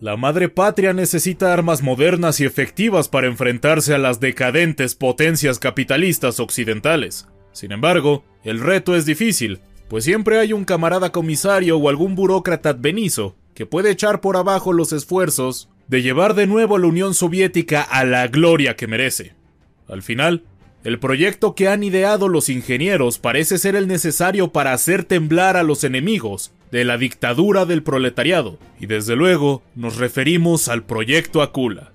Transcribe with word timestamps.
La 0.00 0.16
madre 0.16 0.48
patria 0.48 0.94
necesita 0.94 1.52
armas 1.52 1.82
modernas 1.82 2.40
y 2.40 2.46
efectivas 2.46 3.10
para 3.10 3.26
enfrentarse 3.26 3.92
a 3.92 3.98
las 3.98 4.18
decadentes 4.18 4.94
potencias 4.94 5.58
capitalistas 5.58 6.40
occidentales. 6.40 7.28
Sin 7.52 7.70
embargo, 7.70 8.24
el 8.42 8.60
reto 8.60 8.96
es 8.96 9.04
difícil, 9.04 9.60
pues 9.88 10.04
siempre 10.04 10.38
hay 10.38 10.54
un 10.54 10.64
camarada 10.64 11.12
comisario 11.12 11.76
o 11.76 11.90
algún 11.90 12.14
burócrata 12.14 12.70
advenizo 12.70 13.36
que 13.52 13.66
puede 13.66 13.90
echar 13.90 14.22
por 14.22 14.38
abajo 14.38 14.72
los 14.72 14.94
esfuerzos 14.94 15.68
de 15.86 16.00
llevar 16.00 16.32
de 16.32 16.46
nuevo 16.46 16.76
a 16.76 16.78
la 16.78 16.86
Unión 16.86 17.12
Soviética 17.12 17.82
a 17.82 18.06
la 18.06 18.26
gloria 18.28 18.76
que 18.76 18.86
merece. 18.86 19.34
Al 19.86 20.00
final, 20.00 20.44
el 20.82 20.98
proyecto 20.98 21.54
que 21.54 21.68
han 21.68 21.82
ideado 21.82 22.28
los 22.28 22.48
ingenieros 22.48 23.18
parece 23.18 23.58
ser 23.58 23.76
el 23.76 23.86
necesario 23.86 24.48
para 24.48 24.72
hacer 24.72 25.04
temblar 25.04 25.56
a 25.58 25.62
los 25.62 25.84
enemigos 25.84 26.52
de 26.72 26.84
la 26.84 26.96
dictadura 26.96 27.66
del 27.66 27.82
proletariado, 27.82 28.58
y 28.78 28.86
desde 28.86 29.14
luego 29.14 29.62
nos 29.74 29.96
referimos 29.96 30.68
al 30.68 30.84
proyecto 30.84 31.42
Akula. 31.42 31.92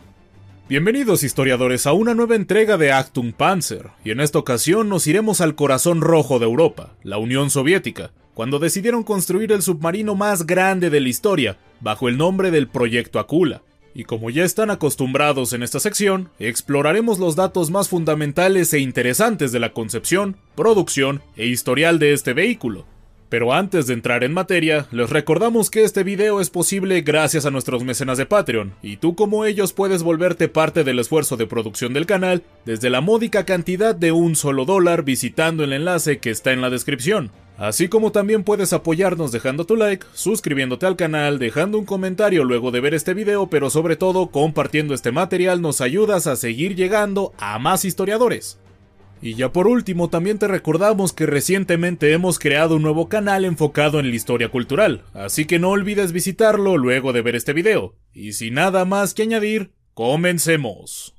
Bienvenidos 0.69 1.23
historiadores 1.23 1.87
a 1.87 1.93
una 1.93 2.13
nueva 2.13 2.35
entrega 2.35 2.77
de 2.77 2.91
Actum 2.91 3.31
Panzer, 3.31 3.89
y 4.03 4.11
en 4.11 4.19
esta 4.19 4.37
ocasión 4.37 4.87
nos 4.87 5.07
iremos 5.07 5.41
al 5.41 5.55
corazón 5.55 6.01
rojo 6.01 6.37
de 6.37 6.45
Europa, 6.45 6.93
la 7.03 7.17
Unión 7.17 7.49
Soviética, 7.49 8.11
cuando 8.35 8.59
decidieron 8.59 9.03
construir 9.03 9.51
el 9.51 9.63
submarino 9.63 10.13
más 10.13 10.45
grande 10.45 10.91
de 10.91 10.99
la 10.99 11.09
historia, 11.09 11.57
bajo 11.79 12.07
el 12.07 12.17
nombre 12.17 12.51
del 12.51 12.67
Proyecto 12.67 13.17
Akula. 13.17 13.61
Y 13.97 14.03
como 14.03 14.29
ya 14.29 14.43
están 14.43 14.71
acostumbrados 14.71 15.53
en 15.53 15.63
esta 15.63 15.79
sección, 15.79 16.29
exploraremos 16.37 17.17
los 17.17 17.37
datos 17.37 17.71
más 17.71 17.87
fundamentales 17.87 18.73
e 18.73 18.79
interesantes 18.79 19.53
de 19.53 19.59
la 19.59 19.71
concepción, 19.71 20.35
producción 20.53 21.21
e 21.37 21.45
historial 21.47 21.97
de 21.97 22.11
este 22.11 22.33
vehículo. 22.33 22.85
Pero 23.29 23.53
antes 23.53 23.87
de 23.87 23.93
entrar 23.95 24.23
en 24.23 24.33
materia, 24.33 24.87
les 24.91 25.09
recordamos 25.09 25.69
que 25.69 25.83
este 25.83 26.03
video 26.03 26.39
es 26.41 26.49
posible 26.49 27.01
gracias 27.01 27.45
a 27.45 27.51
nuestros 27.51 27.83
mecenas 27.83 28.17
de 28.17 28.25
Patreon, 28.25 28.73
y 28.83 28.97
tú 28.97 29.15
como 29.15 29.45
ellos 29.45 29.73
puedes 29.73 30.03
volverte 30.03 30.47
parte 30.47 30.83
del 30.83 30.99
esfuerzo 30.99 31.35
de 31.35 31.47
producción 31.47 31.93
del 31.93 32.05
canal 32.05 32.43
desde 32.65 32.89
la 32.89 33.01
módica 33.01 33.45
cantidad 33.45 33.95
de 33.95 34.11
un 34.11 34.35
solo 34.35 34.65
dólar 34.65 35.03
visitando 35.03 35.63
el 35.63 35.73
enlace 35.73 36.19
que 36.19 36.29
está 36.29 36.51
en 36.51 36.61
la 36.61 36.69
descripción. 36.69 37.31
Así 37.57 37.87
como 37.87 38.11
también 38.11 38.43
puedes 38.43 38.73
apoyarnos 38.73 39.31
dejando 39.31 39.65
tu 39.65 39.77
like, 39.77 40.05
suscribiéndote 40.13 40.85
al 40.85 40.97
canal, 40.97 41.39
dejando 41.39 41.79
un 41.79 41.85
comentario 41.85 42.43
luego 42.43 42.71
de 42.71 42.81
ver 42.81 42.93
este 42.93 43.13
video, 43.13 43.47
pero 43.47 43.69
sobre 43.69 43.95
todo 43.95 44.27
compartiendo 44.27 44.93
este 44.93 45.11
material 45.11 45.61
nos 45.61 45.79
ayudas 45.79 46.27
a 46.27 46.35
seguir 46.35 46.75
llegando 46.75 47.33
a 47.37 47.57
más 47.57 47.85
historiadores. 47.85 48.59
Y 49.25 49.33
ya 49.33 49.51
por 49.51 49.65
último, 49.65 50.07
también 50.07 50.37
te 50.37 50.47
recordamos 50.47 51.11
que 51.11 51.25
recientemente 51.25 52.13
hemos 52.13 52.37
creado 52.37 52.75
un 52.75 52.83
nuevo 52.83 53.09
canal 53.09 53.43
enfocado 53.43 53.99
en 53.99 54.07
la 54.07 54.15
historia 54.15 54.49
cultural, 54.49 55.03
así 55.15 55.45
que 55.45 55.57
no 55.57 55.71
olvides 55.71 56.11
visitarlo 56.11 56.77
luego 56.77 57.11
de 57.11 57.23
ver 57.23 57.35
este 57.35 57.51
video. 57.51 57.95
Y 58.13 58.33
sin 58.33 58.53
nada 58.53 58.85
más 58.85 59.15
que 59.15 59.23
añadir, 59.23 59.71
comencemos. 59.95 61.15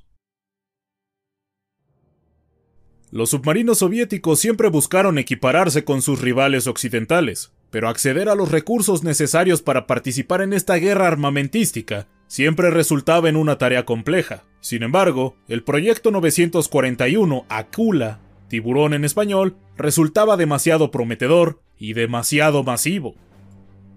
Los 3.11 3.31
submarinos 3.31 3.79
soviéticos 3.79 4.39
siempre 4.39 4.69
buscaron 4.69 5.17
equipararse 5.17 5.83
con 5.83 6.01
sus 6.01 6.21
rivales 6.21 6.67
occidentales, 6.67 7.51
pero 7.71 7.89
acceder 7.89 8.29
a 8.29 8.35
los 8.35 8.51
recursos 8.51 9.03
necesarios 9.03 9.61
para 9.61 9.85
participar 9.85 10.41
en 10.41 10.53
esta 10.53 10.75
guerra 10.75 11.07
armamentística 11.07 12.07
siempre 12.27 12.69
resultaba 12.69 13.27
en 13.27 13.35
una 13.35 13.57
tarea 13.57 13.83
compleja. 13.83 14.45
Sin 14.67 14.83
embargo, 14.83 15.37
el 15.47 15.63
proyecto 15.63 16.11
941 16.11 17.45
Akula, 17.47 18.19
tiburón 18.49 18.93
en 18.93 19.05
español, 19.05 19.55
resultaba 19.77 20.35
demasiado 20.35 20.91
prometedor 20.91 21.61
y 21.79 21.93
demasiado 21.93 22.65
masivo. 22.65 23.15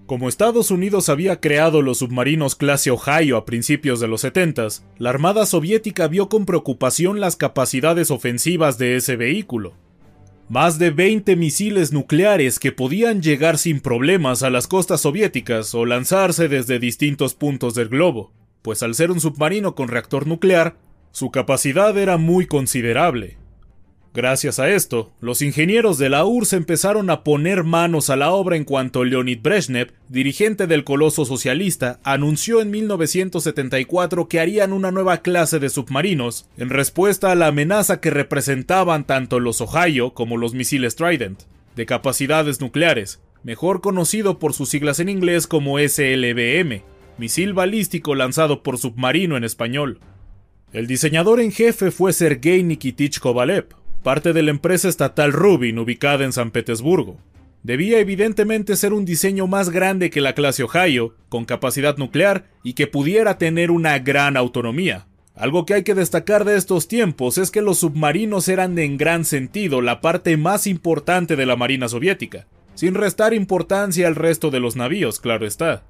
Como 0.07 0.29
Estados 0.29 0.71
Unidos 0.71 1.09
había 1.09 1.41
creado 1.41 1.83
los 1.83 1.99
submarinos 1.99 2.55
clase 2.55 2.93
Ohio 2.93 3.37
a 3.37 3.45
principios 3.47 3.99
de 3.99 4.07
los 4.07 4.21
70, 4.21 4.69
la 4.99 5.11
Armada 5.11 5.45
Soviética 5.45 6.07
vio 6.07 6.29
con 6.29 6.47
preocupación 6.47 7.19
las 7.19 7.35
capacidades 7.35 8.13
ofensivas 8.13 8.79
de 8.79 8.95
ese 8.95 9.17
vehículo. 9.17 9.73
Más 10.49 10.79
de 10.79 10.91
20 10.91 11.35
misiles 11.35 11.93
nucleares 11.93 12.61
que 12.61 12.71
podían 12.71 13.23
llegar 13.23 13.59
sin 13.59 13.81
problemas 13.81 14.45
a 14.45 14.51
las 14.51 14.69
costas 14.69 15.01
soviéticas 15.01 15.75
o 15.75 15.85
lanzarse 15.85 16.47
desde 16.47 16.79
distintos 16.79 17.35
puntos 17.35 17.75
del 17.75 17.89
globo, 17.89 18.33
pues 18.63 18.83
al 18.83 18.95
ser 18.95 19.11
un 19.11 19.21
submarino 19.21 19.75
con 19.75 19.89
reactor 19.89 20.27
nuclear, 20.27 20.77
su 21.13 21.31
capacidad 21.31 21.97
era 21.97 22.17
muy 22.17 22.47
considerable. 22.47 23.39
Gracias 24.13 24.59
a 24.59 24.69
esto, 24.69 25.13
los 25.21 25.41
ingenieros 25.41 25.97
de 25.97 26.09
la 26.09 26.25
URSS 26.25 26.55
empezaron 26.55 27.11
a 27.11 27.23
poner 27.23 27.63
manos 27.63 28.11
a 28.11 28.17
la 28.17 28.33
obra 28.33 28.57
en 28.57 28.65
cuanto 28.65 29.05
Leonid 29.05 29.39
Brezhnev, 29.41 29.93
dirigente 30.09 30.67
del 30.67 30.83
coloso 30.83 31.25
socialista, 31.25 32.01
anunció 32.03 32.61
en 32.61 32.73
1974 32.73 34.27
que 34.27 34.41
harían 34.41 34.73
una 34.73 34.91
nueva 34.91 35.19
clase 35.19 35.61
de 35.61 35.69
submarinos 35.69 36.49
en 36.57 36.71
respuesta 36.71 37.31
a 37.31 37.37
la 37.37 37.47
amenaza 37.47 38.01
que 38.01 38.11
representaban 38.11 39.07
tanto 39.07 39.39
los 39.39 39.61
Ohio 39.61 40.13
como 40.13 40.37
los 40.37 40.55
misiles 40.55 40.97
Trident, 40.97 41.43
de 41.77 41.87
capacidades 41.87 42.61
nucleares, 42.61 43.21
mejor 43.45 43.81
conocido 43.81 44.41
por 44.41 44.55
sus 44.55 44.71
siglas 44.71 44.99
en 44.99 45.09
inglés 45.09 45.47
como 45.47 45.79
SLBM, 45.79 46.83
misil 47.21 47.53
balístico 47.53 48.17
lanzado 48.17 48.65
por 48.65 48.79
submarino 48.79 49.37
en 49.37 49.45
español. 49.45 50.01
El 50.73 50.87
diseñador 50.87 51.39
en 51.39 51.53
jefe 51.53 51.91
fue 51.91 52.13
Sergei 52.13 52.65
Nikitich 52.65 53.21
Kovalev, 53.21 53.67
parte 54.03 54.33
de 54.33 54.43
la 54.43 54.51
empresa 54.51 54.89
estatal 54.89 55.33
Rubin 55.33 55.79
ubicada 55.79 56.25
en 56.25 56.33
San 56.33 56.51
Petersburgo. 56.51 57.19
Debía 57.63 57.99
evidentemente 57.99 58.75
ser 58.75 58.95
un 58.95 59.05
diseño 59.05 59.47
más 59.47 59.69
grande 59.69 60.09
que 60.09 60.23
la 60.23 60.33
clase 60.33 60.63
Ohio, 60.63 61.15
con 61.29 61.45
capacidad 61.45 61.99
nuclear 61.99 62.47
y 62.65 62.73
que 62.73 62.87
pudiera 62.87 63.37
tener 63.37 63.71
una 63.71 63.99
gran 63.99 64.39
autonomía. 64.39 65.07
Algo 65.35 65.67
que 65.67 65.75
hay 65.75 65.83
que 65.85 65.95
destacar 65.95 66.47
de 66.47 66.57
estos 66.57 66.89
tiempos 66.89 67.37
es 67.37 67.51
que 67.51 67.61
los 67.61 67.79
submarinos 67.79 68.49
eran 68.49 68.79
en 68.79 68.97
gran 68.97 69.27
sentido 69.27 69.83
la 69.83 70.01
parte 70.01 70.39
más 70.39 70.67
importante 70.67 71.37
de 71.37 71.45
la 71.45 71.57
Marina 71.57 71.89
soviética, 71.89 72.47
sin 72.75 72.95
restar 72.95 73.35
importancia 73.35 74.07
al 74.07 74.17
resto 74.17 74.51
de 74.51 74.61
los 74.61 74.77
navíos, 74.77 75.21
claro 75.21 75.47
está. 75.47 75.83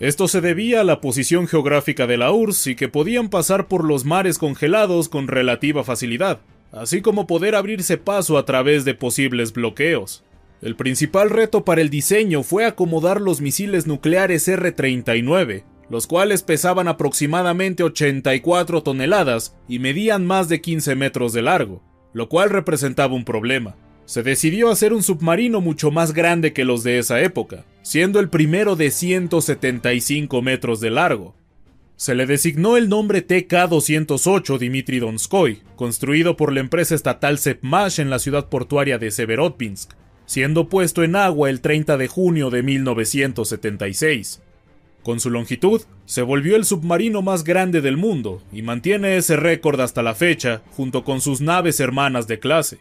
Esto 0.00 0.26
se 0.26 0.40
debía 0.40 0.80
a 0.80 0.84
la 0.84 1.00
posición 1.00 1.46
geográfica 1.46 2.08
de 2.08 2.16
la 2.16 2.32
URSS 2.32 2.66
y 2.68 2.74
que 2.74 2.88
podían 2.88 3.28
pasar 3.28 3.68
por 3.68 3.84
los 3.84 4.04
mares 4.04 4.38
congelados 4.38 5.08
con 5.08 5.28
relativa 5.28 5.84
facilidad, 5.84 6.40
así 6.72 7.00
como 7.00 7.28
poder 7.28 7.54
abrirse 7.54 7.96
paso 7.96 8.36
a 8.36 8.44
través 8.44 8.84
de 8.84 8.94
posibles 8.94 9.52
bloqueos. 9.52 10.24
El 10.60 10.74
principal 10.74 11.30
reto 11.30 11.64
para 11.64 11.80
el 11.80 11.90
diseño 11.90 12.42
fue 12.42 12.64
acomodar 12.64 13.20
los 13.20 13.40
misiles 13.40 13.86
nucleares 13.86 14.48
R-39, 14.48 15.62
los 15.88 16.08
cuales 16.08 16.42
pesaban 16.42 16.88
aproximadamente 16.88 17.84
84 17.84 18.82
toneladas 18.82 19.56
y 19.68 19.78
medían 19.78 20.26
más 20.26 20.48
de 20.48 20.60
15 20.60 20.96
metros 20.96 21.32
de 21.32 21.42
largo, 21.42 21.82
lo 22.12 22.28
cual 22.28 22.50
representaba 22.50 23.14
un 23.14 23.24
problema. 23.24 23.76
Se 24.06 24.22
decidió 24.22 24.70
hacer 24.70 24.92
un 24.92 25.02
submarino 25.02 25.60
mucho 25.60 25.90
más 25.90 26.12
grande 26.12 26.52
que 26.52 26.64
los 26.64 26.84
de 26.84 26.98
esa 26.98 27.20
época, 27.22 27.64
siendo 27.82 28.20
el 28.20 28.28
primero 28.28 28.76
de 28.76 28.90
175 28.90 30.42
metros 30.42 30.80
de 30.80 30.90
largo, 30.90 31.34
se 31.96 32.14
le 32.14 32.26
designó 32.26 32.76
el 32.76 32.88
nombre 32.88 33.26
TK-208 33.26 34.58
Dmitry 34.58 34.98
Donskoy, 34.98 35.62
construido 35.76 36.36
por 36.36 36.52
la 36.52 36.60
empresa 36.60 36.94
estatal 36.94 37.38
Sepmash 37.38 38.00
en 38.00 38.10
la 38.10 38.18
ciudad 38.18 38.48
portuaria 38.48 38.98
de 38.98 39.12
Severodvinsk, 39.12 39.92
siendo 40.26 40.68
puesto 40.68 41.04
en 41.04 41.14
agua 41.14 41.50
el 41.50 41.60
30 41.60 41.96
de 41.96 42.08
junio 42.08 42.50
de 42.50 42.64
1976. 42.64 44.42
Con 45.04 45.20
su 45.20 45.30
longitud, 45.30 45.82
se 46.04 46.22
volvió 46.22 46.56
el 46.56 46.64
submarino 46.64 47.22
más 47.22 47.44
grande 47.44 47.80
del 47.80 47.96
mundo 47.96 48.42
y 48.52 48.62
mantiene 48.62 49.16
ese 49.16 49.36
récord 49.36 49.80
hasta 49.80 50.02
la 50.02 50.14
fecha, 50.14 50.62
junto 50.72 51.04
con 51.04 51.20
sus 51.20 51.40
naves 51.40 51.78
hermanas 51.78 52.26
de 52.26 52.40
clase. 52.40 52.78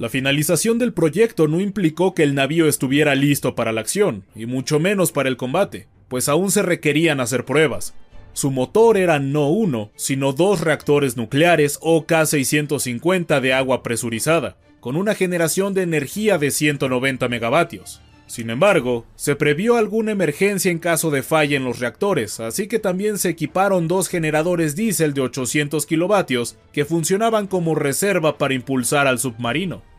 La 0.00 0.08
finalización 0.08 0.78
del 0.78 0.94
proyecto 0.94 1.46
no 1.46 1.60
implicó 1.60 2.14
que 2.14 2.22
el 2.22 2.34
navío 2.34 2.66
estuviera 2.66 3.14
listo 3.14 3.54
para 3.54 3.70
la 3.70 3.82
acción, 3.82 4.24
y 4.34 4.46
mucho 4.46 4.80
menos 4.80 5.12
para 5.12 5.28
el 5.28 5.36
combate, 5.36 5.88
pues 6.08 6.26
aún 6.30 6.50
se 6.50 6.62
requerían 6.62 7.20
hacer 7.20 7.44
pruebas, 7.44 7.92
su 8.32 8.50
motor 8.50 8.96
era 8.96 9.18
no 9.18 9.50
uno, 9.50 9.90
sino 9.96 10.32
dos 10.32 10.62
reactores 10.62 11.18
nucleares 11.18 11.78
OK-650 11.82 13.40
de 13.40 13.52
agua 13.52 13.82
presurizada, 13.82 14.56
con 14.80 14.96
una 14.96 15.14
generación 15.14 15.74
de 15.74 15.82
energía 15.82 16.38
de 16.38 16.50
190 16.50 17.28
megavatios. 17.28 18.00
Sin 18.26 18.48
embargo, 18.48 19.04
se 19.16 19.36
previó 19.36 19.76
alguna 19.76 20.12
emergencia 20.12 20.70
en 20.70 20.78
caso 20.78 21.10
de 21.10 21.22
falla 21.22 21.58
en 21.58 21.64
los 21.64 21.80
reactores, 21.80 22.40
así 22.40 22.68
que 22.68 22.78
también 22.78 23.18
se 23.18 23.28
equiparon 23.28 23.86
dos 23.86 24.08
generadores 24.08 24.76
diésel 24.76 25.12
de 25.12 25.20
800 25.20 25.84
kilovatios 25.84 26.56
que 26.72 26.86
funcionaban 26.86 27.48
como 27.48 27.74
reserva 27.74 28.38
para 28.38 28.54
impulsar 28.54 29.06
al 29.06 29.18
submarino. 29.18 29.89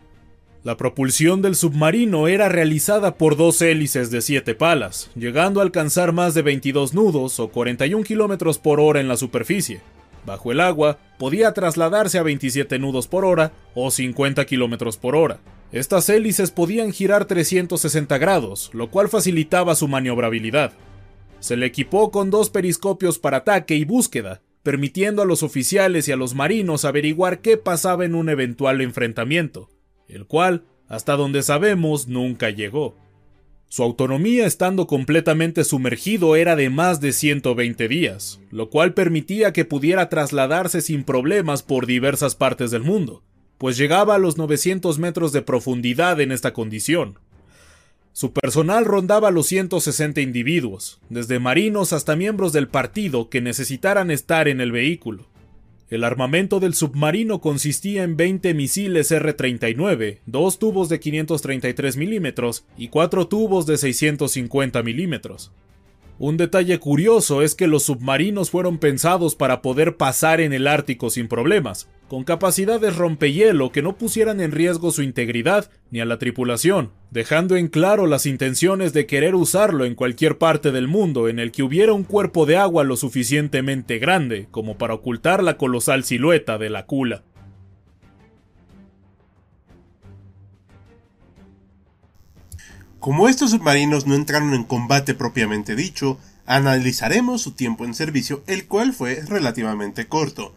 La 0.63 0.77
propulsión 0.77 1.41
del 1.41 1.55
submarino 1.55 2.27
era 2.27 2.47
realizada 2.47 3.15
por 3.17 3.35
dos 3.35 3.63
hélices 3.63 4.11
de 4.11 4.21
7 4.21 4.53
palas, 4.53 5.09
llegando 5.15 5.59
a 5.59 5.63
alcanzar 5.63 6.11
más 6.11 6.35
de 6.35 6.43
22 6.43 6.93
nudos 6.93 7.39
o 7.39 7.47
41 7.47 8.03
kilómetros 8.03 8.59
por 8.59 8.79
hora 8.79 8.99
en 8.99 9.07
la 9.07 9.17
superficie. 9.17 9.81
Bajo 10.23 10.51
el 10.51 10.59
agua, 10.59 10.99
podía 11.17 11.51
trasladarse 11.53 12.19
a 12.19 12.23
27 12.23 12.77
nudos 12.77 13.07
por 13.07 13.25
hora 13.25 13.53
o 13.73 13.89
50 13.89 14.45
kilómetros 14.45 14.97
por 14.97 15.15
hora. 15.15 15.39
Estas 15.71 16.07
hélices 16.09 16.51
podían 16.51 16.91
girar 16.91 17.25
360 17.25 18.19
grados, 18.19 18.69
lo 18.71 18.91
cual 18.91 19.09
facilitaba 19.09 19.73
su 19.73 19.87
maniobrabilidad. 19.87 20.73
Se 21.39 21.57
le 21.57 21.65
equipó 21.65 22.11
con 22.11 22.29
dos 22.29 22.51
periscopios 22.51 23.17
para 23.17 23.37
ataque 23.37 23.77
y 23.77 23.83
búsqueda, 23.83 24.41
permitiendo 24.61 25.23
a 25.23 25.25
los 25.25 25.41
oficiales 25.41 26.07
y 26.07 26.11
a 26.11 26.17
los 26.17 26.35
marinos 26.35 26.85
averiguar 26.85 27.39
qué 27.39 27.57
pasaba 27.57 28.05
en 28.05 28.13
un 28.13 28.29
eventual 28.29 28.81
enfrentamiento, 28.81 29.71
el 30.11 30.25
cual, 30.25 30.65
hasta 30.87 31.15
donde 31.15 31.41
sabemos, 31.41 32.07
nunca 32.07 32.49
llegó. 32.49 32.97
Su 33.67 33.83
autonomía 33.83 34.45
estando 34.45 34.85
completamente 34.85 35.63
sumergido 35.63 36.35
era 36.35 36.57
de 36.57 36.69
más 36.69 36.99
de 36.99 37.13
120 37.13 37.87
días, 37.87 38.41
lo 38.49 38.69
cual 38.69 38.93
permitía 38.93 39.53
que 39.53 39.63
pudiera 39.63 40.09
trasladarse 40.09 40.81
sin 40.81 41.05
problemas 41.05 41.63
por 41.63 41.85
diversas 41.85 42.35
partes 42.35 42.69
del 42.71 42.83
mundo, 42.83 43.23
pues 43.57 43.77
llegaba 43.77 44.15
a 44.15 44.17
los 44.17 44.37
900 44.37 44.99
metros 44.99 45.31
de 45.31 45.41
profundidad 45.41 46.19
en 46.19 46.33
esta 46.33 46.51
condición. 46.51 47.17
Su 48.11 48.33
personal 48.33 48.83
rondaba 48.83 49.31
los 49.31 49.47
160 49.47 50.19
individuos, 50.19 50.99
desde 51.07 51.39
marinos 51.39 51.93
hasta 51.93 52.17
miembros 52.17 52.51
del 52.51 52.67
partido 52.67 53.29
que 53.29 53.39
necesitaran 53.39 54.11
estar 54.11 54.49
en 54.49 54.59
el 54.59 54.73
vehículo. 54.73 55.30
El 55.91 56.05
armamento 56.05 56.61
del 56.61 56.73
submarino 56.73 57.41
consistía 57.41 58.03
en 58.03 58.15
20 58.15 58.53
misiles 58.53 59.11
R-39, 59.11 60.19
dos 60.25 60.57
tubos 60.57 60.87
de 60.87 61.01
533 61.01 61.97
milímetros 61.97 62.63
y 62.77 62.87
cuatro 62.87 63.27
tubos 63.27 63.65
de 63.65 63.75
650 63.75 64.83
milímetros. 64.83 65.51
Un 66.23 66.37
detalle 66.37 66.77
curioso 66.77 67.41
es 67.41 67.55
que 67.55 67.65
los 67.65 67.81
submarinos 67.81 68.51
fueron 68.51 68.77
pensados 68.77 69.33
para 69.33 69.63
poder 69.63 69.97
pasar 69.97 70.39
en 70.39 70.53
el 70.53 70.67
Ártico 70.67 71.09
sin 71.09 71.27
problemas, 71.27 71.89
con 72.07 72.23
capacidades 72.25 72.95
rompehielo 72.95 73.71
que 73.71 73.81
no 73.81 73.97
pusieran 73.97 74.39
en 74.39 74.51
riesgo 74.51 74.91
su 74.91 75.01
integridad 75.01 75.71
ni 75.89 75.99
a 75.99 76.05
la 76.05 76.19
tripulación, 76.19 76.91
dejando 77.09 77.55
en 77.55 77.69
claro 77.69 78.05
las 78.05 78.27
intenciones 78.27 78.93
de 78.93 79.07
querer 79.07 79.33
usarlo 79.33 79.83
en 79.83 79.95
cualquier 79.95 80.37
parte 80.37 80.71
del 80.71 80.87
mundo 80.87 81.27
en 81.27 81.39
el 81.39 81.51
que 81.51 81.63
hubiera 81.63 81.93
un 81.93 82.03
cuerpo 82.03 82.45
de 82.45 82.55
agua 82.55 82.83
lo 82.83 82.97
suficientemente 82.97 83.97
grande 83.97 84.47
como 84.51 84.77
para 84.77 84.93
ocultar 84.93 85.41
la 85.41 85.57
colosal 85.57 86.03
silueta 86.03 86.59
de 86.59 86.69
la 86.69 86.85
cula. 86.85 87.23
Como 93.01 93.27
estos 93.27 93.49
submarinos 93.49 94.05
no 94.05 94.13
entraron 94.13 94.53
en 94.53 94.63
combate 94.63 95.15
propiamente 95.15 95.75
dicho, 95.75 96.19
analizaremos 96.45 97.41
su 97.41 97.53
tiempo 97.53 97.83
en 97.83 97.95
servicio, 97.95 98.43
el 98.45 98.67
cual 98.67 98.93
fue 98.93 99.23
relativamente 99.25 100.07
corto. 100.07 100.53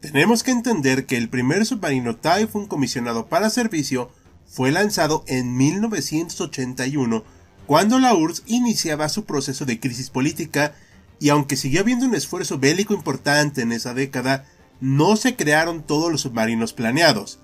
Tenemos 0.00 0.44
que 0.44 0.52
entender 0.52 1.06
que 1.06 1.16
el 1.16 1.28
primer 1.28 1.66
submarino 1.66 2.14
Typhoon 2.14 2.68
comisionado 2.68 3.26
para 3.26 3.50
servicio 3.50 4.08
fue 4.46 4.70
lanzado 4.70 5.24
en 5.26 5.56
1981, 5.56 7.24
cuando 7.66 7.98
la 7.98 8.14
URSS 8.14 8.44
iniciaba 8.46 9.08
su 9.08 9.24
proceso 9.24 9.64
de 9.64 9.80
crisis 9.80 10.10
política, 10.10 10.76
y 11.18 11.30
aunque 11.30 11.56
siguió 11.56 11.80
habiendo 11.80 12.06
un 12.06 12.14
esfuerzo 12.14 12.60
bélico 12.60 12.94
importante 12.94 13.62
en 13.62 13.72
esa 13.72 13.94
década, 13.94 14.46
no 14.80 15.16
se 15.16 15.34
crearon 15.34 15.82
todos 15.82 16.12
los 16.12 16.20
submarinos 16.20 16.72
planeados. 16.72 17.40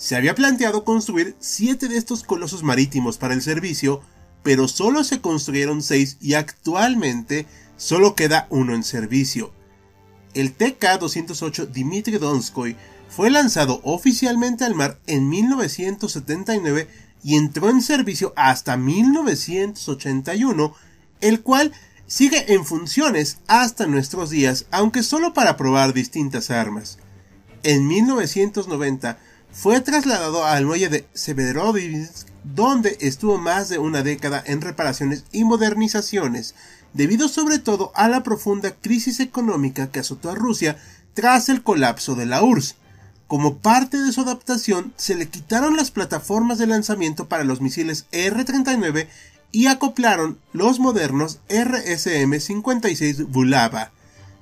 Se 0.00 0.16
había 0.16 0.34
planteado 0.34 0.82
construir 0.82 1.36
siete 1.40 1.86
de 1.86 1.98
estos 1.98 2.22
colosos 2.22 2.62
marítimos 2.62 3.18
para 3.18 3.34
el 3.34 3.42
servicio, 3.42 4.00
pero 4.42 4.66
solo 4.66 5.04
se 5.04 5.20
construyeron 5.20 5.82
seis 5.82 6.16
y 6.22 6.32
actualmente 6.32 7.44
solo 7.76 8.14
queda 8.14 8.46
uno 8.48 8.74
en 8.74 8.82
servicio. 8.82 9.52
El 10.32 10.56
TK-208 10.56 11.66
Dmitry 11.66 12.16
Donskoy 12.16 12.76
fue 13.10 13.28
lanzado 13.28 13.82
oficialmente 13.84 14.64
al 14.64 14.74
mar 14.74 14.98
en 15.06 15.28
1979 15.28 16.88
y 17.22 17.36
entró 17.36 17.68
en 17.68 17.82
servicio 17.82 18.32
hasta 18.36 18.78
1981, 18.78 20.74
el 21.20 21.42
cual 21.42 21.72
sigue 22.06 22.54
en 22.54 22.64
funciones 22.64 23.40
hasta 23.48 23.86
nuestros 23.86 24.30
días, 24.30 24.64
aunque 24.70 25.02
solo 25.02 25.34
para 25.34 25.58
probar 25.58 25.92
distintas 25.92 26.50
armas. 26.50 26.96
En 27.62 27.86
1990 27.86 29.18
fue 29.52 29.80
trasladado 29.80 30.44
al 30.44 30.66
muelle 30.66 30.88
de 30.88 31.06
Severodvinsk, 31.14 32.28
donde 32.44 32.96
estuvo 33.00 33.38
más 33.38 33.68
de 33.68 33.78
una 33.78 34.02
década 34.02 34.42
en 34.46 34.60
reparaciones 34.60 35.24
y 35.32 35.44
modernizaciones, 35.44 36.54
debido 36.94 37.28
sobre 37.28 37.58
todo 37.58 37.92
a 37.94 38.08
la 38.08 38.22
profunda 38.22 38.72
crisis 38.72 39.20
económica 39.20 39.90
que 39.90 40.00
azotó 40.00 40.30
a 40.30 40.34
Rusia 40.34 40.76
tras 41.14 41.48
el 41.48 41.62
colapso 41.62 42.14
de 42.14 42.26
la 42.26 42.42
URSS. 42.42 42.76
Como 43.26 43.58
parte 43.58 43.98
de 43.98 44.12
su 44.12 44.22
adaptación, 44.22 44.92
se 44.96 45.14
le 45.14 45.28
quitaron 45.28 45.76
las 45.76 45.90
plataformas 45.90 46.58
de 46.58 46.66
lanzamiento 46.66 47.28
para 47.28 47.44
los 47.44 47.60
misiles 47.60 48.06
R-39 48.10 49.06
y 49.52 49.66
acoplaron 49.66 50.38
los 50.52 50.80
modernos 50.80 51.38
RSM-56 51.48 53.26
Bulava. 53.28 53.92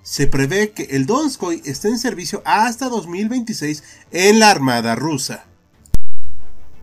Se 0.09 0.27
prevé 0.27 0.71
que 0.71 0.85
el 0.85 1.05
Donskoy 1.05 1.61
esté 1.67 1.89
en 1.89 1.99
servicio 1.99 2.41
hasta 2.47 2.89
2026 2.89 3.83
en 4.11 4.39
la 4.39 4.51
Armada 4.51 4.95
rusa. 4.95 5.45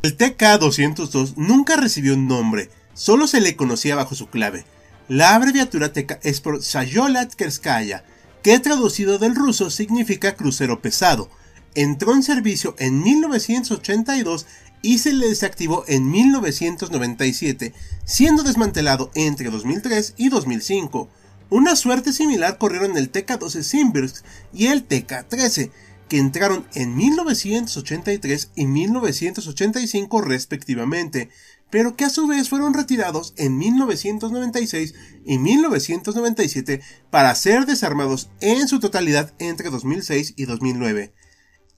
El 0.03 0.15
TK-202 0.15 1.33
nunca 1.35 1.75
recibió 1.75 2.13
un 2.13 2.27
nombre, 2.27 2.69
solo 2.93 3.25
se 3.25 3.41
le 3.41 3.55
conocía 3.55 3.95
bajo 3.95 4.13
su 4.13 4.27
clave. 4.27 4.63
La 5.07 5.33
abreviatura 5.33 5.91
TK 5.91 6.19
es 6.21 6.39
por 6.39 6.61
Sayolat 6.61 7.33
Kerskaya, 7.33 8.05
que 8.43 8.59
traducido 8.59 9.17
del 9.17 9.33
ruso 9.33 9.71
significa 9.71 10.35
crucero 10.35 10.83
pesado. 10.83 11.31
Entró 11.73 12.13
en 12.13 12.21
servicio 12.21 12.75
en 12.77 13.01
1982 13.01 14.45
y 14.83 14.99
se 14.99 15.13
le 15.13 15.29
desactivó 15.29 15.83
en 15.87 16.11
1997, 16.11 17.73
siendo 18.05 18.43
desmantelado 18.43 19.09
entre 19.15 19.49
2003 19.49 20.13
y 20.15 20.29
2005. 20.29 21.09
Una 21.55 21.77
suerte 21.77 22.11
similar 22.11 22.57
corrieron 22.57 22.97
el 22.97 23.13
TK-12 23.13 23.63
Simbirsk 23.63 24.25
y 24.51 24.67
el 24.67 24.85
TK-13, 24.89 25.71
que 26.09 26.17
entraron 26.17 26.67
en 26.73 26.97
1983 26.97 28.51
y 28.55 28.65
1985 28.65 30.21
respectivamente, 30.21 31.29
pero 31.69 31.95
que 31.95 32.03
a 32.03 32.09
su 32.09 32.27
vez 32.27 32.49
fueron 32.49 32.73
retirados 32.73 33.33
en 33.37 33.57
1996 33.57 34.95
y 35.23 35.37
1997 35.37 36.81
para 37.09 37.33
ser 37.35 37.65
desarmados 37.65 38.27
en 38.41 38.67
su 38.67 38.81
totalidad 38.81 39.33
entre 39.39 39.69
2006 39.69 40.33
y 40.35 40.43
2009. 40.43 41.13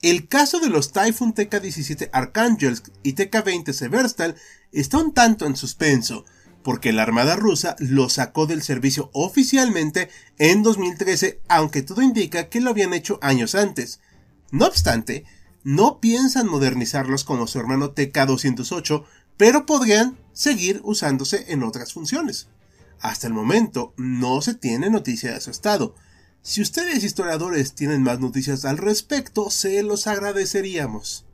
El 0.02 0.26
caso 0.26 0.58
de 0.58 0.70
los 0.70 0.90
Typhoon 0.90 1.34
TK-17 1.34 2.10
Archangelsk 2.12 2.88
y 3.04 3.12
TK-20 3.12 3.72
Severstal 3.72 4.34
está 4.72 4.98
un 4.98 5.14
tanto 5.14 5.46
en 5.46 5.54
suspenso, 5.54 6.24
porque 6.68 6.92
la 6.92 7.02
Armada 7.02 7.34
rusa 7.34 7.76
lo 7.78 8.10
sacó 8.10 8.46
del 8.46 8.62
servicio 8.62 9.08
oficialmente 9.14 10.10
en 10.36 10.62
2013, 10.62 11.40
aunque 11.48 11.80
todo 11.80 12.02
indica 12.02 12.50
que 12.50 12.60
lo 12.60 12.68
habían 12.68 12.92
hecho 12.92 13.18
años 13.22 13.54
antes. 13.54 14.00
No 14.50 14.66
obstante, 14.66 15.24
no 15.64 15.98
piensan 15.98 16.46
modernizarlos 16.46 17.24
como 17.24 17.46
su 17.46 17.58
hermano 17.58 17.94
TK-208, 17.94 19.02
pero 19.38 19.64
podrían 19.64 20.18
seguir 20.34 20.82
usándose 20.84 21.46
en 21.48 21.62
otras 21.62 21.94
funciones. 21.94 22.48
Hasta 23.00 23.28
el 23.28 23.32
momento 23.32 23.94
no 23.96 24.42
se 24.42 24.52
tiene 24.52 24.90
noticia 24.90 25.32
de 25.32 25.40
su 25.40 25.50
estado. 25.50 25.94
Si 26.42 26.60
ustedes 26.60 27.02
historiadores 27.02 27.72
tienen 27.72 28.02
más 28.02 28.20
noticias 28.20 28.66
al 28.66 28.76
respecto, 28.76 29.48
se 29.48 29.82
los 29.82 30.06
agradeceríamos. 30.06 31.24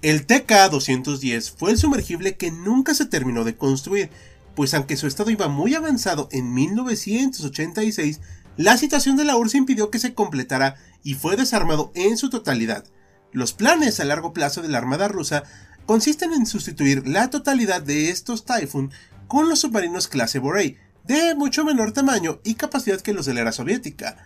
El 0.00 0.28
TK-210 0.28 1.54
fue 1.56 1.72
el 1.72 1.78
sumergible 1.78 2.36
que 2.36 2.52
nunca 2.52 2.94
se 2.94 3.06
terminó 3.06 3.42
de 3.42 3.56
construir, 3.56 4.10
pues 4.54 4.72
aunque 4.74 4.96
su 4.96 5.08
estado 5.08 5.30
iba 5.30 5.48
muy 5.48 5.74
avanzado 5.74 6.28
en 6.30 6.54
1986, 6.54 8.20
la 8.56 8.76
situación 8.76 9.16
de 9.16 9.24
la 9.24 9.36
URSS 9.36 9.56
impidió 9.56 9.90
que 9.90 9.98
se 9.98 10.14
completara 10.14 10.76
y 11.02 11.14
fue 11.14 11.36
desarmado 11.36 11.90
en 11.96 12.16
su 12.16 12.30
totalidad. 12.30 12.84
Los 13.32 13.52
planes 13.52 13.98
a 13.98 14.04
largo 14.04 14.32
plazo 14.32 14.62
de 14.62 14.68
la 14.68 14.78
Armada 14.78 15.08
rusa 15.08 15.42
consisten 15.84 16.32
en 16.32 16.46
sustituir 16.46 17.08
la 17.08 17.28
totalidad 17.28 17.82
de 17.82 18.10
estos 18.10 18.44
Typhoon 18.44 18.92
con 19.26 19.48
los 19.48 19.60
submarinos 19.60 20.06
clase 20.06 20.38
Borei, 20.38 20.76
de 21.08 21.34
mucho 21.34 21.64
menor 21.64 21.90
tamaño 21.90 22.38
y 22.44 22.54
capacidad 22.54 23.00
que 23.00 23.14
los 23.14 23.26
de 23.26 23.34
la 23.34 23.40
era 23.40 23.52
soviética, 23.52 24.16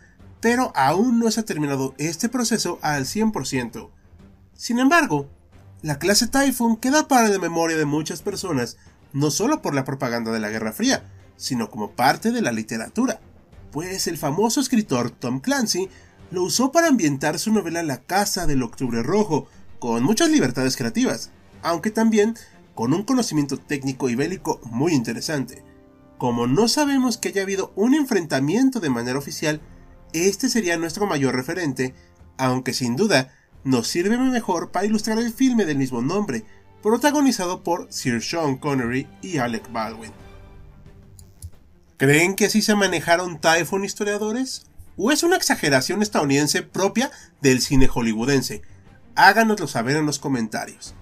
pero 0.40 0.70
aún 0.76 1.18
no 1.18 1.30
se 1.30 1.40
ha 1.40 1.44
terminado 1.44 1.94
este 1.96 2.28
proceso 2.28 2.78
al 2.82 3.06
100%. 3.06 3.90
Sin 4.54 4.78
embargo, 4.78 5.30
La 5.82 5.98
clase 5.98 6.28
Typhoon 6.28 6.76
queda 6.76 7.08
para 7.08 7.28
la 7.28 7.40
memoria 7.40 7.76
de 7.76 7.86
muchas 7.86 8.22
personas, 8.22 8.76
no 9.12 9.32
solo 9.32 9.62
por 9.62 9.74
la 9.74 9.84
propaganda 9.84 10.30
de 10.30 10.38
la 10.38 10.48
Guerra 10.48 10.72
Fría, 10.72 11.02
sino 11.36 11.70
como 11.70 11.90
parte 11.90 12.30
de 12.30 12.40
la 12.40 12.52
literatura, 12.52 13.20
pues 13.72 14.06
el 14.06 14.16
famoso 14.16 14.60
escritor 14.60 15.10
Tom 15.10 15.40
Clancy 15.40 15.88
lo 16.30 16.44
usó 16.44 16.70
para 16.70 16.86
ambientar 16.86 17.40
su 17.40 17.52
novela 17.52 17.82
La 17.82 18.00
Casa 18.00 18.46
del 18.46 18.62
Octubre 18.62 19.02
Rojo, 19.02 19.48
con 19.80 20.04
muchas 20.04 20.30
libertades 20.30 20.76
creativas, 20.76 21.32
aunque 21.62 21.90
también 21.90 22.36
con 22.76 22.94
un 22.94 23.02
conocimiento 23.02 23.56
técnico 23.56 24.08
y 24.08 24.14
bélico 24.14 24.60
muy 24.62 24.92
interesante. 24.92 25.64
Como 26.16 26.46
no 26.46 26.68
sabemos 26.68 27.18
que 27.18 27.30
haya 27.30 27.42
habido 27.42 27.72
un 27.74 27.94
enfrentamiento 27.94 28.78
de 28.78 28.90
manera 28.90 29.18
oficial, 29.18 29.60
este 30.12 30.48
sería 30.48 30.76
nuestro 30.76 31.06
mayor 31.06 31.34
referente, 31.34 31.92
aunque 32.38 32.72
sin 32.72 32.94
duda 32.94 33.32
nos 33.64 33.88
sirve 33.88 34.18
mejor 34.18 34.70
para 34.70 34.86
ilustrar 34.86 35.18
el 35.18 35.32
filme 35.32 35.64
del 35.64 35.78
mismo 35.78 36.02
nombre, 36.02 36.44
protagonizado 36.82 37.62
por 37.62 37.92
Sir 37.92 38.22
Sean 38.22 38.56
Connery 38.56 39.08
y 39.22 39.38
Alec 39.38 39.70
Baldwin. 39.72 40.12
¿Creen 41.96 42.34
que 42.34 42.46
así 42.46 42.62
se 42.62 42.74
manejaron 42.74 43.40
Typhoon 43.40 43.84
historiadores? 43.84 44.66
¿O 44.96 45.12
es 45.12 45.22
una 45.22 45.36
exageración 45.36 46.02
estadounidense 46.02 46.62
propia 46.62 47.10
del 47.40 47.60
cine 47.60 47.86
hollywoodense? 47.86 48.62
Háganoslo 49.14 49.68
saber 49.68 49.96
en 49.96 50.06
los 50.06 50.18
comentarios. 50.18 50.94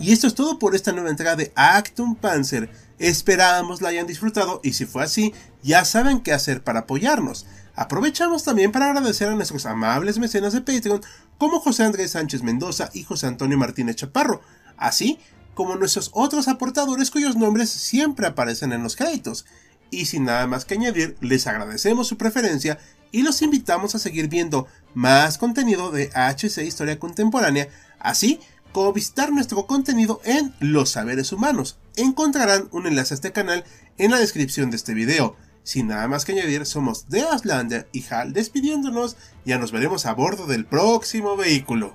Y 0.00 0.12
esto 0.12 0.26
es 0.26 0.34
todo 0.34 0.58
por 0.58 0.74
esta 0.74 0.92
nueva 0.92 1.10
entrega 1.10 1.36
de 1.36 1.52
Actum 1.54 2.14
Panzer. 2.14 2.70
Esperamos 2.98 3.82
la 3.82 3.90
hayan 3.90 4.06
disfrutado 4.06 4.60
y 4.62 4.72
si 4.72 4.86
fue 4.86 5.02
así, 5.02 5.34
ya 5.62 5.84
saben 5.84 6.20
qué 6.20 6.32
hacer 6.32 6.62
para 6.62 6.80
apoyarnos. 6.80 7.46
Aprovechamos 7.74 8.42
también 8.42 8.72
para 8.72 8.86
agradecer 8.86 9.28
a 9.28 9.34
nuestros 9.34 9.66
amables 9.66 10.18
mecenas 10.18 10.52
de 10.52 10.60
Patreon 10.60 11.00
como 11.38 11.60
José 11.60 11.84
Andrés 11.84 12.10
Sánchez 12.10 12.42
Mendoza 12.42 12.90
y 12.92 13.04
José 13.04 13.26
Antonio 13.26 13.56
Martínez 13.56 13.96
Chaparro, 13.96 14.42
así 14.76 15.18
como 15.54 15.76
nuestros 15.76 16.10
otros 16.12 16.48
aportadores 16.48 17.10
cuyos 17.10 17.36
nombres 17.36 17.70
siempre 17.70 18.26
aparecen 18.26 18.72
en 18.72 18.82
los 18.82 18.96
créditos. 18.96 19.46
Y 19.90 20.06
sin 20.06 20.24
nada 20.24 20.46
más 20.46 20.64
que 20.64 20.74
añadir, 20.74 21.16
les 21.20 21.46
agradecemos 21.46 22.06
su 22.06 22.18
preferencia 22.18 22.78
y 23.10 23.22
los 23.22 23.40
invitamos 23.40 23.94
a 23.94 23.98
seguir 23.98 24.28
viendo 24.28 24.66
más 24.94 25.38
contenido 25.38 25.90
de 25.90 26.10
HC 26.14 26.58
Historia 26.58 26.98
Contemporánea, 26.98 27.68
así 27.98 28.40
como 28.72 28.92
visitar 28.92 29.32
nuestro 29.32 29.66
contenido 29.66 30.20
en 30.24 30.54
Los 30.60 30.90
Saberes 30.90 31.32
Humanos. 31.32 31.78
Encontrarán 31.96 32.68
un 32.70 32.86
enlace 32.86 33.14
a 33.14 33.16
este 33.16 33.32
canal 33.32 33.64
en 33.96 34.10
la 34.10 34.18
descripción 34.18 34.70
de 34.70 34.76
este 34.76 34.94
video. 34.94 35.36
Sin 35.68 35.88
nada 35.88 36.08
más 36.08 36.24
que 36.24 36.32
añadir, 36.32 36.64
somos 36.64 37.10
de 37.10 37.20
Aslander 37.20 37.90
y 37.92 38.02
Hal 38.08 38.32
despidiéndonos, 38.32 39.18
ya 39.44 39.58
nos 39.58 39.70
veremos 39.70 40.06
a 40.06 40.14
bordo 40.14 40.46
del 40.46 40.64
próximo 40.64 41.36
vehículo. 41.36 41.94